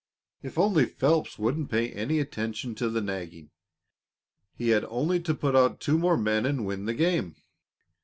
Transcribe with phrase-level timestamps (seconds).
[0.41, 3.51] If only Phelps wouldn't pay any attention to the nagging!
[4.55, 7.35] He had only to put out two more men and win the game.